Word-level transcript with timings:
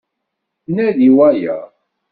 Nadi 0.75 1.07
wayeḍ. 1.15 1.63